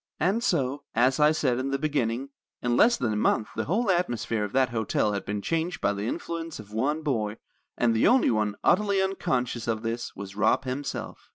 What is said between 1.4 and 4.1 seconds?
in the beginning, in less than a month the whole